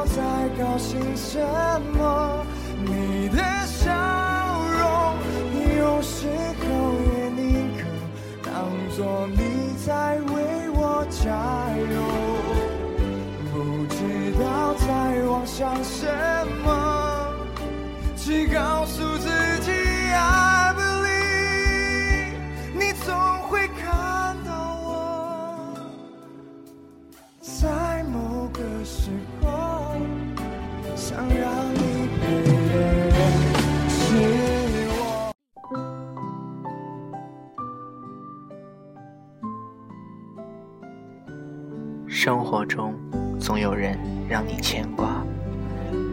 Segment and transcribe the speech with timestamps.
[0.00, 1.38] 道在高兴什
[1.92, 2.46] 么。
[2.86, 3.92] 你的笑
[4.80, 4.88] 容，
[5.76, 6.26] 有时
[6.58, 6.64] 候
[7.12, 7.84] 也宁可
[8.42, 8.50] 当
[8.96, 11.28] 作你在为我加
[11.92, 11.94] 油。
[13.52, 13.54] 不
[13.92, 13.98] 知
[14.42, 14.88] 道在
[15.28, 16.06] 妄想什
[16.64, 16.68] 么，
[18.16, 18.58] 只告
[42.22, 42.94] 生活中
[43.40, 45.24] 总有人让你牵挂，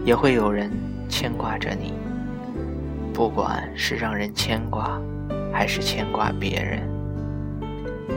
[0.06, 0.72] 也会有人
[1.10, 1.92] 牵挂着你。
[3.14, 5.02] 不管是让人牵挂，
[5.52, 6.80] 还是牵挂别人，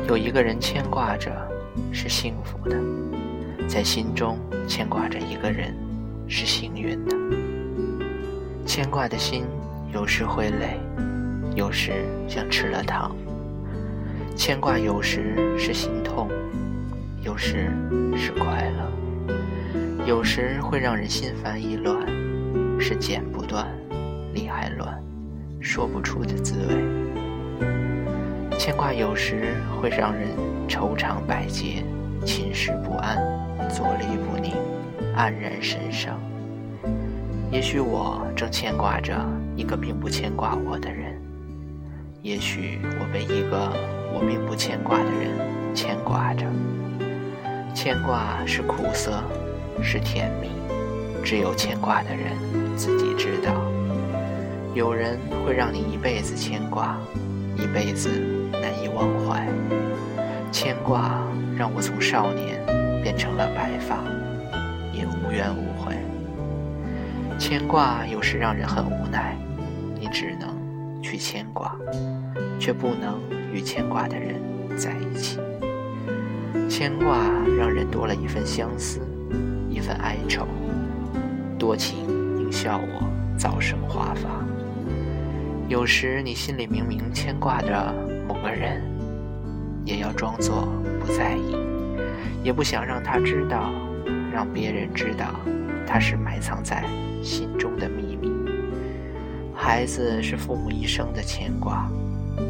[0.07, 1.33] 有一个人牵挂着
[1.91, 2.77] 是幸福的，
[3.67, 5.75] 在心中牵挂着一个人
[6.29, 7.17] 是幸运的。
[8.65, 9.45] 牵挂的心
[9.93, 10.79] 有时会累，
[11.57, 13.11] 有时像吃了糖。
[14.37, 16.29] 牵挂有时是心痛。
[17.23, 17.71] 有时
[18.17, 22.07] 是快乐，有时会让人心烦意乱，
[22.81, 23.67] 是剪不断，
[24.33, 24.99] 理还乱，
[25.61, 26.83] 说不出的滋味。
[28.59, 30.29] 牵挂有时会让人
[30.67, 31.85] 愁肠百结，
[32.25, 33.19] 寝食不安，
[33.69, 34.55] 坐立不宁，
[35.15, 36.19] 黯然神伤。
[37.51, 39.15] 也许我正牵挂着
[39.57, 41.21] 一个并不牵挂我的人，
[42.23, 43.71] 也许我被一个
[44.15, 46.47] 我并不牵挂的人牵挂着。
[47.75, 49.23] 牵挂是苦涩，
[49.83, 50.51] 是甜蜜，
[51.25, 52.37] 只有牵挂的人
[52.77, 53.53] 自己知道。
[54.75, 56.97] 有人会让你一辈子牵挂，
[57.57, 58.09] 一辈子
[58.53, 59.47] 难以忘怀。
[60.53, 61.23] 牵挂
[61.57, 62.61] 让我从少年
[63.03, 63.99] 变成了白发，
[64.93, 65.97] 也无怨无悔。
[67.39, 69.37] 牵挂有时让人很无奈，
[69.99, 71.75] 你只能去牵挂，
[72.59, 73.19] 却不能
[73.53, 74.37] 与牵挂的人
[74.77, 75.39] 在一起。
[76.71, 77.19] 牵挂
[77.59, 79.01] 让人多了一份相思，
[79.69, 80.47] 一份哀愁。
[81.59, 82.07] 多情
[82.39, 84.31] 应笑我早生华发。
[85.69, 87.93] 有时你心里明明牵挂着
[88.29, 88.81] 某个人，
[89.85, 90.69] 也要装作
[91.01, 91.57] 不在意，
[92.45, 93.73] 也不想让他知道，
[94.33, 95.41] 让别人知道，
[95.85, 96.85] 他是埋藏在
[97.21, 98.31] 心中的秘密。
[99.53, 101.91] 孩子是父母一生的牵挂，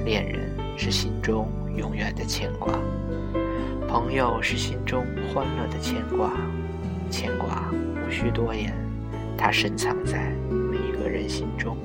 [0.05, 2.79] 恋人是心中永远的牵挂。
[3.91, 6.31] 朋友是心中欢乐的牵挂，
[7.11, 7.69] 牵挂
[8.07, 8.73] 无需多言，
[9.37, 11.77] 它深藏在每一个人心中。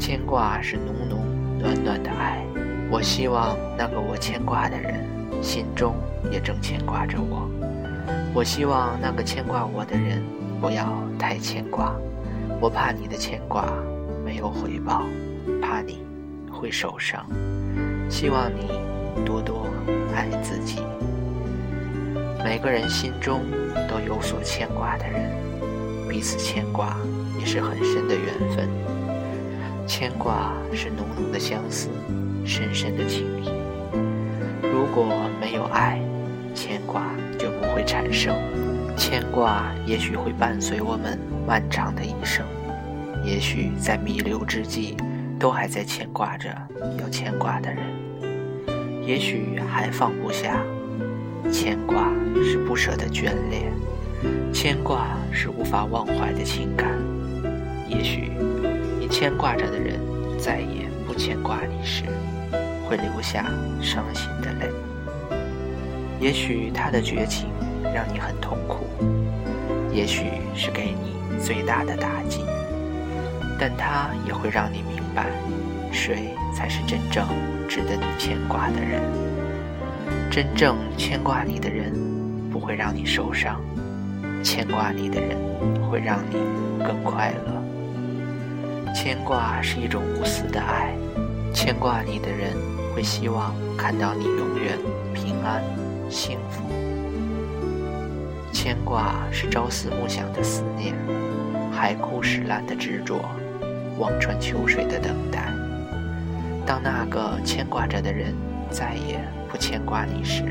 [0.00, 1.20] 牵挂是浓浓
[1.60, 2.44] 暖暖的爱，
[2.90, 5.06] 我希望那个我牵挂的人
[5.40, 5.94] 心中
[6.28, 7.48] 也正牵挂着我。
[8.34, 10.20] 我希望那个牵挂我的人
[10.60, 11.94] 不要太牵挂，
[12.60, 13.64] 我怕你的牵挂
[14.24, 15.04] 没有回报，
[15.62, 16.02] 怕你
[16.50, 17.24] 会受伤。
[18.08, 18.72] 希望你
[19.24, 19.66] 多多。
[20.14, 20.82] 爱自己。
[22.44, 23.42] 每个人心中
[23.88, 25.30] 都有所牵挂的人，
[26.08, 26.96] 彼此牵挂
[27.38, 28.68] 也是很深的缘分。
[29.86, 31.88] 牵挂是浓浓的相思，
[32.44, 33.50] 深深的情谊。
[34.62, 35.06] 如果
[35.40, 36.00] 没有爱，
[36.54, 37.02] 牵挂
[37.38, 38.36] 就不会产生。
[38.96, 42.44] 牵挂也许会伴随我们漫长的一生，
[43.24, 44.96] 也许在弥留之际，
[45.38, 46.54] 都还在牵挂着
[47.00, 48.09] 要牵挂的人。
[49.04, 50.62] 也许还放不下，
[51.50, 52.12] 牵挂
[52.44, 53.72] 是不舍的眷恋，
[54.52, 56.88] 牵挂是无法忘怀的情感。
[57.88, 58.30] 也许
[59.00, 59.98] 你牵挂着的人
[60.38, 62.04] 再也不牵挂你时，
[62.84, 63.44] 会留下
[63.80, 64.70] 伤心的泪。
[66.20, 67.48] 也许他的绝情
[67.94, 68.86] 让你很痛苦，
[69.92, 72.44] 也许是给你最大的打击，
[73.58, 75.26] 但他也会让你明白，
[75.90, 77.26] 谁才是真正。
[77.70, 79.00] 值得你牵挂的人，
[80.28, 81.92] 真正牵挂你的人
[82.50, 83.60] 不会让你受伤，
[84.42, 85.38] 牵挂你的人
[85.88, 86.36] 会让你
[86.84, 88.92] 更快乐。
[88.92, 90.92] 牵挂是一种无私的爱，
[91.54, 92.56] 牵挂你的人
[92.92, 94.76] 会希望看到你永远
[95.14, 95.62] 平安
[96.10, 96.64] 幸福。
[98.50, 100.92] 牵挂是朝思暮想的思念，
[101.70, 103.20] 海枯石烂的执着，
[103.96, 105.54] 望穿秋水的等待。
[106.66, 108.34] 当那个牵挂着的人
[108.70, 110.44] 再也不牵挂你时，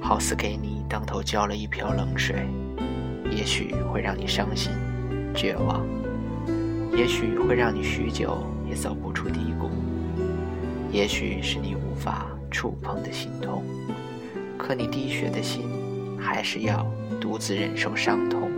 [0.00, 2.46] 好似给你当头浇了一瓢冷水，
[3.30, 4.72] 也许会让你伤心、
[5.34, 5.84] 绝望，
[6.92, 9.68] 也许会让你许久也走不出低谷，
[10.92, 13.64] 也许是你无法触碰的心痛。
[14.56, 15.64] 可你滴血的心
[16.18, 16.86] 还是要
[17.20, 18.50] 独自忍受伤痛？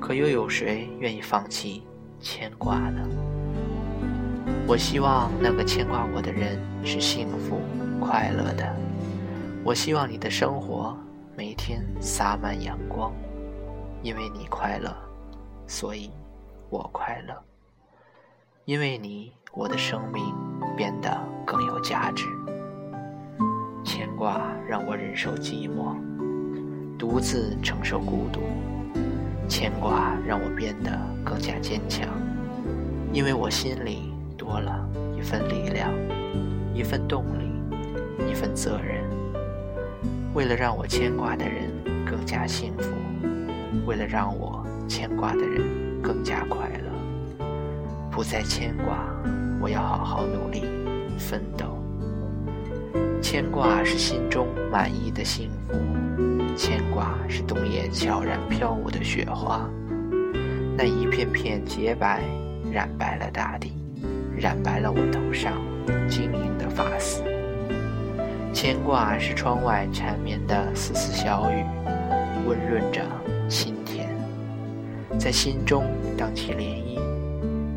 [0.00, 1.84] 可又有谁愿意放弃
[2.20, 3.29] 牵挂呢？
[4.70, 7.60] 我希望那个牵挂我的人是幸福
[7.98, 8.72] 快乐的。
[9.64, 10.96] 我希望你的生活
[11.36, 13.12] 每天洒满阳光，
[14.00, 14.94] 因为你快乐，
[15.66, 16.12] 所以
[16.68, 17.34] 我快乐。
[18.64, 20.22] 因为你，我的生命
[20.76, 22.26] 变得更有价值。
[23.84, 25.96] 牵挂让我忍受寂寞，
[26.96, 28.40] 独自承受孤独。
[29.48, 32.08] 牵挂让我变得更加坚强，
[33.12, 34.09] 因为我心里
[34.50, 34.84] 多了
[35.16, 35.92] 一份力量，
[36.74, 37.52] 一份动力，
[38.28, 39.04] 一份责任。
[40.34, 41.70] 为了让我牵挂的人
[42.04, 42.90] 更加幸福，
[43.86, 45.62] 为了让我牵挂的人
[46.02, 47.46] 更加快乐，
[48.10, 49.08] 不再牵挂，
[49.60, 50.64] 我要好好努力
[51.16, 51.78] 奋斗。
[53.22, 55.76] 牵挂是心中满意的幸福，
[56.56, 59.70] 牵挂是冬夜悄然飘舞的雪花，
[60.76, 62.24] 那一片片洁白
[62.72, 63.72] 染白了大地，
[64.40, 65.52] 染白了我头上
[66.08, 67.22] 晶莹的发丝。
[68.52, 71.64] 牵挂是窗外缠绵的丝丝小雨，
[72.48, 73.02] 温润着
[73.48, 74.08] 心田，
[75.18, 75.84] 在心中
[76.16, 76.98] 荡起涟漪，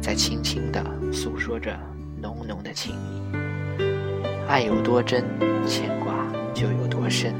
[0.02, 0.82] 在轻轻地
[1.12, 1.78] 诉说着
[2.20, 3.22] 浓浓的情意。
[4.48, 5.24] 爱有多真，
[5.68, 6.14] 牵挂
[6.54, 7.34] 就有多深。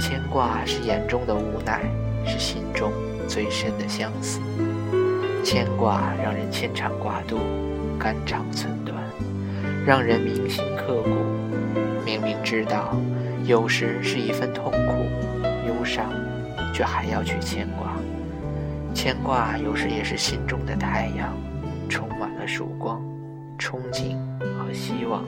[0.00, 1.82] 牵挂是眼中的无奈，
[2.26, 2.92] 是心中
[3.26, 4.40] 最深的相思。
[5.42, 7.38] 牵挂让人牵肠挂肚，
[7.98, 8.96] 肝肠寸断，
[9.84, 11.10] 让人铭心刻骨。
[12.04, 12.94] 明明知道，
[13.44, 15.04] 有时是一份痛苦、
[15.66, 16.10] 忧伤，
[16.72, 17.92] 却还要去牵挂。
[18.94, 21.36] 牵挂有时也是心中的太阳，
[21.88, 23.00] 充满了曙光、
[23.58, 25.22] 憧憬和希望。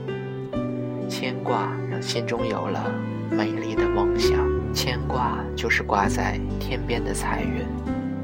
[1.08, 2.90] 牵挂让心中有了
[3.30, 4.38] 美丽的梦想，
[4.72, 7.66] 牵挂就是挂在天边的彩云，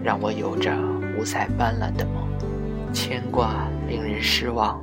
[0.03, 0.73] 让我有着
[1.19, 2.27] 五彩斑斓的梦。
[2.93, 3.69] 牵挂
[4.17, 4.81] 人失望，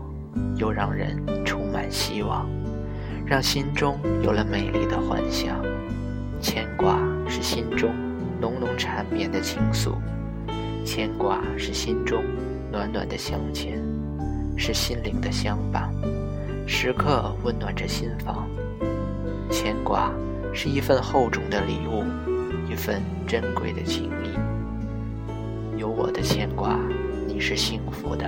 [0.57, 2.47] 又让人充满希望，
[3.25, 5.59] 让心中有了美丽的幻想。
[6.39, 7.89] 牵挂是心中
[8.39, 9.95] 浓浓缠绵的情愫，
[10.85, 12.23] 牵挂是心中
[12.71, 13.81] 暖暖的相牵，
[14.55, 15.91] 是心灵的相伴。
[16.67, 18.47] 时刻温暖着心房，
[19.49, 20.11] 牵挂
[20.53, 22.03] 是一份厚重的礼物，
[22.71, 25.79] 一份珍贵的情谊。
[25.79, 26.77] 有我的牵挂，
[27.27, 28.27] 你是幸福的；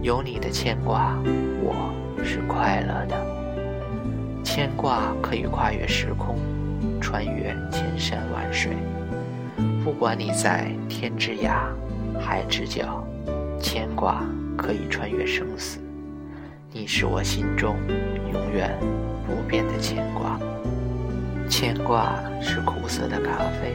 [0.00, 1.18] 有你的牵挂，
[1.60, 1.92] 我
[2.22, 3.26] 是快乐的。
[4.44, 6.38] 牵挂可以跨越时空，
[7.00, 8.72] 穿越千山万水。
[9.84, 11.66] 不管你在天之涯，
[12.20, 13.04] 海之角，
[13.60, 14.22] 牵挂
[14.56, 15.80] 可以穿越生死。
[16.72, 17.76] 你是我心中
[18.32, 18.78] 永远
[19.26, 20.38] 不变的牵挂，
[21.48, 23.74] 牵挂是苦涩的咖啡，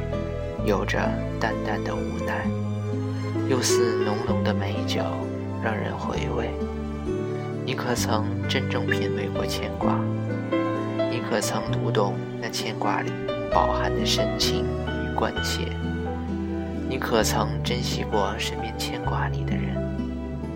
[0.65, 0.97] 有着
[1.37, 2.47] 淡淡的无奈，
[3.49, 5.01] 又似浓浓的美酒，
[5.63, 6.51] 让人回味。
[7.65, 9.97] 你可曾真正品味过牵挂？
[11.09, 13.11] 你可曾读懂那牵挂里
[13.53, 15.67] 饱含的深情与关切？
[16.89, 19.77] 你可曾珍惜过身边牵挂你的人？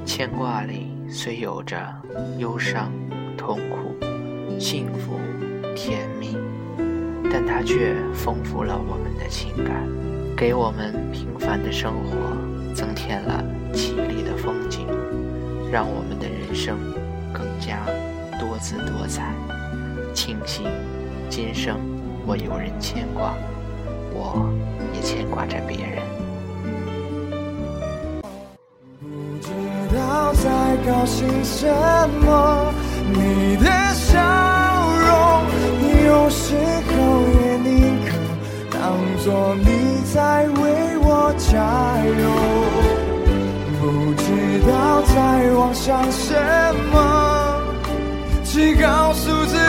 [0.06, 0.96] 牵挂里。
[1.10, 1.78] 虽有着
[2.38, 2.92] 忧伤、
[3.38, 3.96] 痛苦、
[4.60, 5.18] 幸福、
[5.74, 6.36] 甜蜜，
[7.32, 9.88] 但它却丰富了我们的情感，
[10.36, 13.42] 给我们平凡的生活增添了，
[15.72, 16.78] 让我们的人生
[17.34, 17.86] 更加
[18.40, 19.34] 多姿多彩。
[20.14, 20.66] 庆幸
[21.30, 21.78] 今生
[22.26, 23.34] 我有人牵挂，
[24.12, 24.50] 我
[24.94, 26.02] 也牵挂着别人。
[29.00, 29.08] 不
[29.40, 29.50] 知
[29.96, 31.68] 道在高兴什
[32.22, 32.74] 么？
[33.14, 34.20] 你的笑
[35.06, 35.46] 容，
[36.06, 36.92] 有时候
[37.42, 38.10] 也宁可
[38.72, 38.82] 当
[39.24, 41.56] 作你在为我加
[42.04, 42.67] 油。
[44.68, 46.36] 不要再妄想什
[46.92, 47.62] 么，
[48.44, 49.67] 只告诉自己。